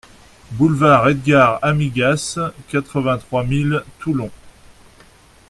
[0.53, 4.31] Boulevard Edgar Amigas, quatre-vingt-trois mille Toulon